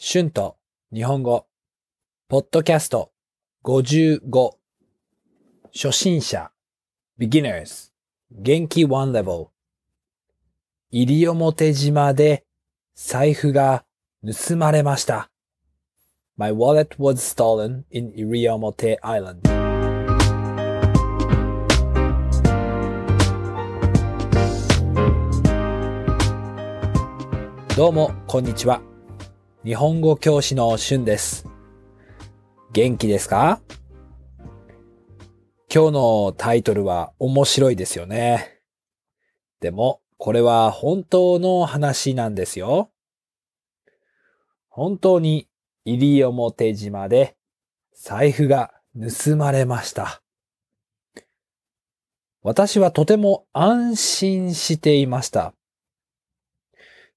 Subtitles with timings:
[0.00, 0.56] シュント、
[0.94, 1.48] 日本語、
[2.28, 3.10] ポッドキャスト、
[3.64, 4.52] 55、
[5.74, 6.52] 初心者、
[7.18, 7.90] beginners、
[8.30, 8.84] 元気。
[8.84, 9.48] one level、
[10.92, 12.44] 西表島で。
[12.94, 13.84] 財布が。
[14.24, 15.32] 盗まれました。
[16.36, 19.40] My wallet was stolen in 西表 island.
[27.76, 28.87] どうも、こんにちは。
[29.64, 31.44] 日本語教師のしゅんです。
[32.72, 33.60] 元気ですか？
[35.68, 38.60] 今日のタイトルは面白いですよね。
[39.58, 42.92] でも、これは本当の話なんですよ。
[44.68, 45.48] 本当に
[45.84, 47.36] 西表島で
[47.92, 50.22] 財布が盗まれました。
[52.42, 55.52] 私はとても安心していました。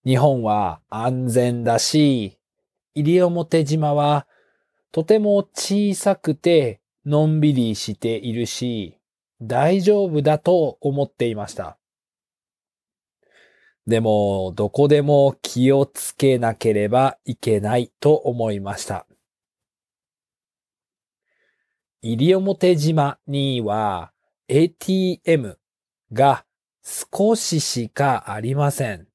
[0.04, 2.40] 日本は安全だし、
[2.96, 4.27] 西表島は
[4.91, 8.98] とても小さくてのんびりしているし、
[9.41, 11.77] 大丈夫だと思っていました。
[13.85, 19.05] でも、どこでも気をつけなければいけないと思いました。
[22.02, 24.12] 西表島には
[24.48, 25.60] ATM
[26.12, 26.46] が
[26.84, 29.10] 少ししかありません。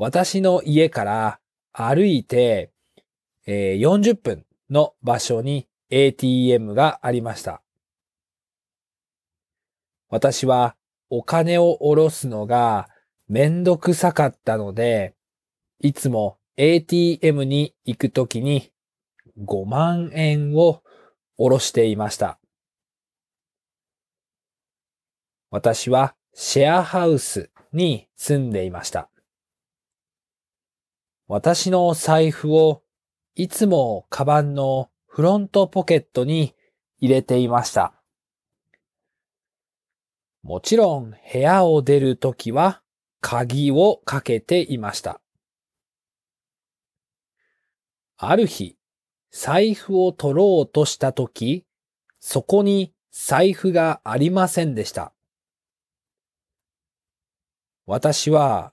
[0.00, 1.40] 私の家から
[1.74, 2.72] 歩いて、
[3.46, 7.60] えー40分の場所に ATM がありました。
[10.08, 10.74] 私は
[11.10, 12.88] お金を下ろすのが
[13.28, 15.16] めんどくさかったので、
[15.80, 18.72] いつも ATM に行くときに
[19.44, 20.82] 5万円を
[21.36, 22.38] 下ろしていました。
[25.50, 29.10] 私はシェアハウスに住んでいました。
[31.32, 32.82] 私の財布を
[33.36, 36.56] いつもカバンのフロントポケットに
[36.98, 37.94] 入れていました。
[40.42, 42.82] もちろん部屋を出るときは
[43.20, 45.20] 鍵をかけていました。
[48.16, 48.76] ある日、
[49.30, 51.64] 財布を取ろうとしたとき、
[52.18, 55.12] そこに財布がありませんでした。
[57.86, 58.72] 私は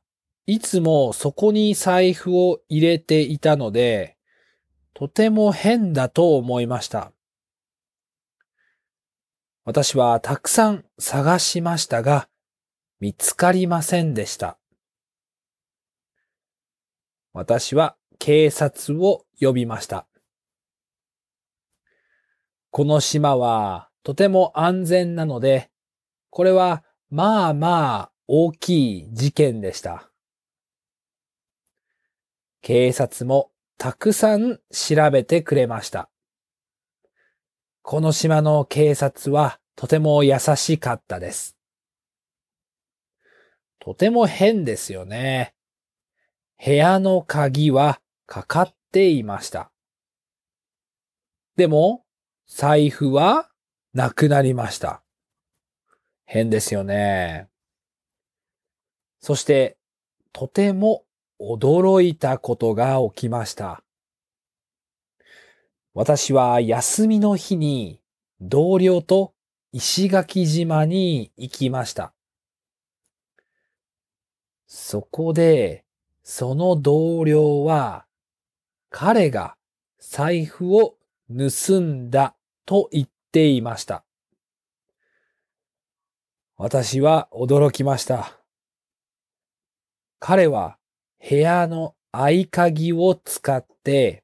[0.50, 4.16] いつもそこに財布を入れていたので、
[4.94, 7.12] とても変だと思いました。
[9.66, 12.30] 私はたくさん探しましたが、
[13.02, 14.58] 見つかりませんでした。
[17.34, 20.08] 私は警察を呼びました。
[22.72, 25.70] この島はとても安全なので、
[26.30, 30.10] これはまあまあ大きい事件でした。
[32.68, 36.10] 警察もたくさん調べてくれました。
[37.82, 41.56] この島の警察はとても優しかったです。
[43.80, 45.54] とても変ですよね。
[46.62, 49.72] 部屋の鍵はかかっていました。
[51.56, 52.04] でも、
[52.48, 53.48] 財布は
[53.94, 55.02] なくなりました。
[56.26, 57.48] 変ですよね。
[59.22, 59.78] そして、
[60.34, 61.07] とても
[61.40, 63.84] 驚いたことが起きました。
[65.94, 68.00] 私は休みの日に
[68.40, 69.34] 同僚と
[69.72, 72.14] 石垣島に行きました。
[74.68, 75.86] そこで、
[76.24, 78.06] その同僚は、
[78.90, 79.56] 彼が
[80.00, 80.98] 財布を
[81.30, 84.04] 盗んだと言っていました。
[86.58, 88.40] 私は驚きました。
[90.20, 90.77] 彼は
[91.20, 94.24] 部屋の合鍵を使って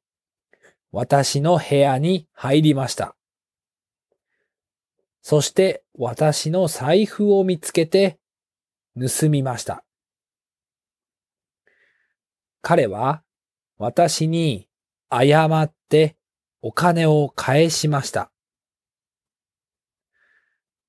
[0.91, 3.15] 私の部屋に入りました。
[5.21, 8.19] そして私の財布を見つけて
[8.99, 9.83] 盗みました。
[12.61, 13.23] 彼は
[13.77, 14.67] 私に
[15.11, 16.15] 謝って
[16.61, 18.31] お金を返しました。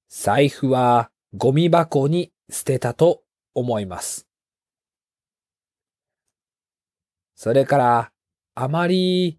[0.09, 3.23] 財布はゴミ箱に捨てたと
[3.55, 4.29] 思います。
[7.45, 8.11] それから
[8.55, 9.39] あまり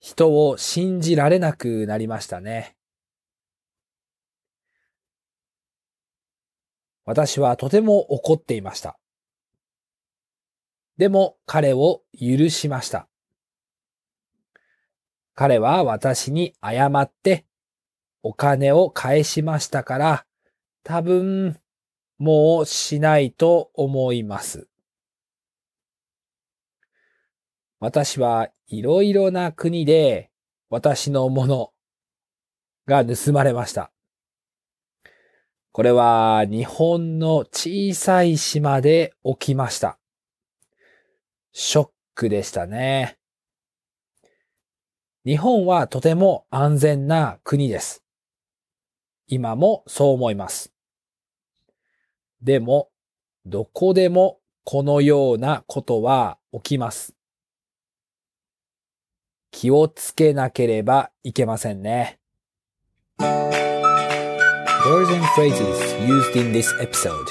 [0.00, 2.78] 人を信じられなくなりましたね。
[7.04, 8.98] 私はとても怒っていました。
[10.96, 13.06] でも彼を許しました。
[15.34, 17.44] 彼は私に謝って
[18.22, 20.26] お金を返しましたから
[20.84, 21.58] 多分
[22.16, 24.70] もうしないと思います。
[27.86, 30.28] 私はいろいろな国で
[30.70, 31.72] 私のもの
[32.84, 33.92] が盗まれました。
[35.70, 40.00] これは日本の小さい島で起きました。
[41.52, 43.18] ショックでしたね。
[45.24, 48.02] 日本はとても安全な国です。
[49.28, 50.72] 今もそう思います。
[52.42, 52.90] でも、
[53.44, 57.15] どこでもこのようなことは起きます。
[59.58, 62.18] 気をつけなければいけませんね。
[63.18, 67.24] Words and phrases used in this episode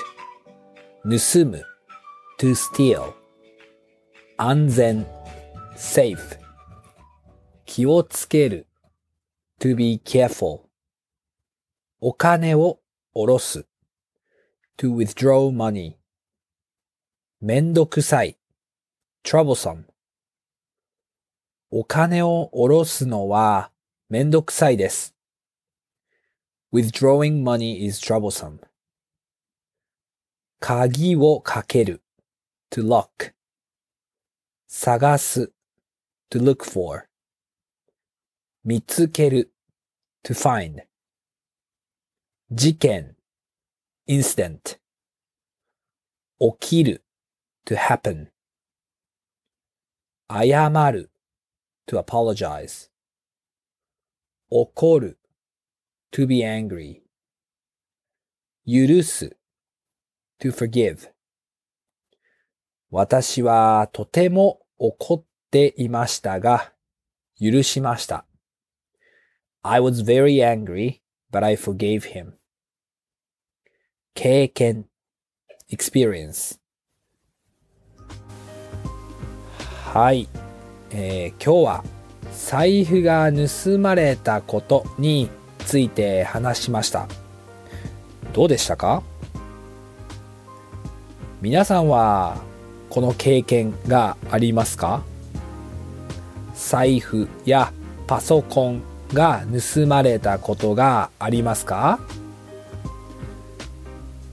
[1.04, 1.64] 盗む
[2.40, 3.14] to steal
[4.38, 5.06] 安全
[5.76, 6.18] safe
[7.68, 8.66] 気をつける
[9.60, 10.62] to be careful
[12.02, 12.80] お金を
[13.14, 13.68] 下ろす
[14.78, 15.94] to withdraw money
[17.40, 18.40] めんどくさい
[19.24, 19.84] troublesome
[21.72, 23.72] お金を下ろすのは
[24.10, 25.16] めんどくさいです。
[26.76, 28.60] withdrawing money is troublesome
[30.60, 32.04] 鍵をかける
[32.70, 33.34] to lock
[34.68, 35.54] 探す
[36.30, 37.08] to look for
[38.66, 39.54] 見つける
[40.24, 40.84] to find
[42.52, 43.16] 事件
[44.08, 44.80] incident
[46.40, 47.06] 起きる
[47.66, 48.28] to happen
[50.30, 51.10] 謝る
[51.88, 52.90] to apologize
[54.50, 55.20] 怒る
[56.12, 57.02] to be angry
[58.66, 59.38] 許す
[60.40, 61.10] to forgive
[62.90, 66.74] 私はとても怒っていましたが
[67.40, 68.26] 許しました
[69.68, 71.02] I was very angry,
[71.32, 72.34] but I forgave him.
[74.14, 74.86] 経験
[75.72, 76.60] experience
[79.92, 80.30] はい、
[80.98, 81.84] えー、今日は
[82.32, 87.10] 財布が盗まれたことについて話しました。
[88.32, 89.04] どうでしたか？
[91.42, 92.38] 皆さんは
[92.90, 95.04] この経験がありますか？
[96.56, 97.74] 財布や
[98.08, 98.82] パソコン
[99.12, 99.44] が
[99.74, 102.00] 盗まれたことがありますか？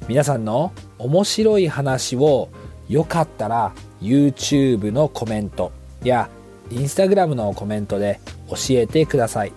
[0.07, 2.51] 皆さんの面白い話を
[2.89, 5.73] よかったら YouTube のコメント
[6.05, 6.31] や
[6.70, 8.20] Instagram のコメントで
[8.50, 9.54] 教えてください。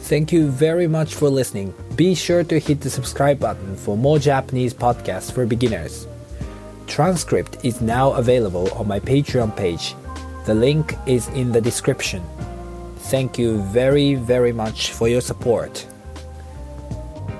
[0.00, 1.72] Thank you very much for listening.
[1.96, 6.06] Be sure to hit the subscribe button for more Japanese podcasts for beginners.
[6.86, 9.96] Transcript is now available on my Patreon page.
[10.46, 12.22] The link is in the description.
[13.10, 15.86] Thank you very, very much for your support.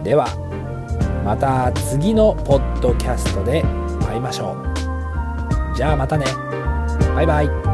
[0.03, 0.27] では、
[1.25, 3.63] また次のポッドキャストで
[4.09, 5.77] 会いましょう。
[5.77, 6.50] じゃあまたね。
[7.16, 7.71] バイバイ。